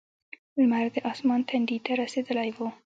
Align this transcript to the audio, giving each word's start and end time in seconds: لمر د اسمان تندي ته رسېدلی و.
لمر 0.59 0.85
د 0.93 0.97
اسمان 1.11 1.41
تندي 1.49 1.77
ته 1.85 1.91
رسېدلی 2.01 2.49
و. 2.55 2.59